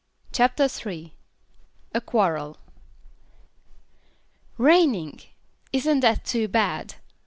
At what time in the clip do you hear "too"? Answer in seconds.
6.25-6.47